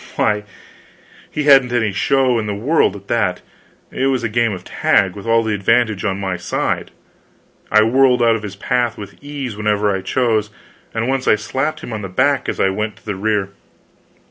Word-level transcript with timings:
Why, 0.15 0.45
he 1.29 1.43
hadn't 1.43 1.71
any 1.71 1.91
show 1.91 2.39
in 2.39 2.47
the 2.47 2.55
world 2.55 2.95
at 2.95 3.07
that; 3.07 3.43
it 3.91 4.07
was 4.07 4.23
a 4.23 4.29
game 4.29 4.51
of 4.51 4.63
tag, 4.63 5.15
with 5.15 5.27
all 5.27 5.43
the 5.43 5.53
advantage 5.53 6.03
on 6.03 6.19
my 6.19 6.37
side; 6.37 6.89
I 7.71 7.83
whirled 7.83 8.23
out 8.23 8.35
of 8.35 8.41
his 8.41 8.55
path 8.55 8.97
with 8.97 9.23
ease 9.23 9.55
whenever 9.55 9.95
I 9.95 10.01
chose, 10.01 10.49
and 10.91 11.07
once 11.07 11.27
I 11.27 11.35
slapped 11.35 11.81
him 11.83 11.93
on 11.93 12.01
the 12.01 12.09
back 12.09 12.49
as 12.49 12.59
I 12.59 12.69
went 12.71 12.95
to 12.95 13.05
the 13.05 13.15
rear. 13.15 13.49